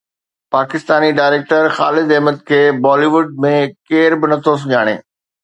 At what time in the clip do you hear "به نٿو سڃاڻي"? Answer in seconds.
4.19-4.95